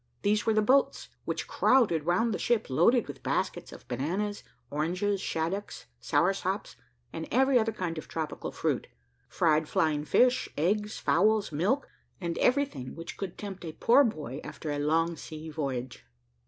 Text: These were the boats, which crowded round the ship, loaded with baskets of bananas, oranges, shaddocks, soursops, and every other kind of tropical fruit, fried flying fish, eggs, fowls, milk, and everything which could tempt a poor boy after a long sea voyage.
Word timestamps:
These 0.23 0.47
were 0.47 0.53
the 0.55 0.63
boats, 0.63 1.09
which 1.25 1.47
crowded 1.47 2.07
round 2.07 2.33
the 2.33 2.39
ship, 2.39 2.71
loaded 2.71 3.07
with 3.07 3.21
baskets 3.21 3.71
of 3.71 3.87
bananas, 3.87 4.43
oranges, 4.71 5.21
shaddocks, 5.21 5.85
soursops, 6.01 6.75
and 7.13 7.27
every 7.29 7.59
other 7.59 7.71
kind 7.71 7.99
of 7.99 8.07
tropical 8.07 8.51
fruit, 8.51 8.87
fried 9.29 9.69
flying 9.69 10.03
fish, 10.03 10.49
eggs, 10.57 10.97
fowls, 10.97 11.51
milk, 11.51 11.87
and 12.19 12.35
everything 12.39 12.95
which 12.95 13.15
could 13.15 13.37
tempt 13.37 13.63
a 13.63 13.73
poor 13.73 14.03
boy 14.03 14.41
after 14.43 14.71
a 14.71 14.79
long 14.79 15.15
sea 15.15 15.51
voyage. 15.51 16.03